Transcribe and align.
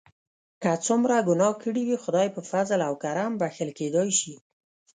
که 0.61 0.71
څومره 0.85 1.17
ګناه 1.29 1.53
کړي 1.63 1.81
وي 1.87 1.97
خدای 2.03 2.27
په 2.35 2.41
فضل 2.51 2.79
او 2.87 2.93
کرم 3.03 3.31
بښل 3.41 3.69
کیدای 3.79 4.09
شي. 4.19 4.35